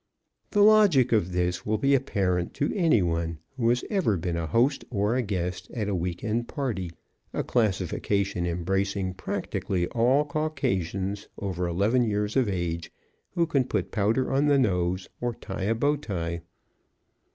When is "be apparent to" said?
1.77-2.73